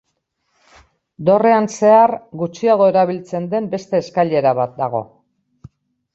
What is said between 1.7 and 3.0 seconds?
zehar gutxiago